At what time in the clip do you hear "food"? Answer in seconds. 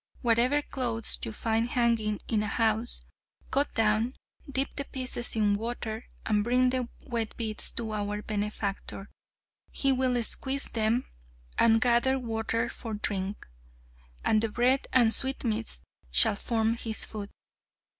17.05-17.29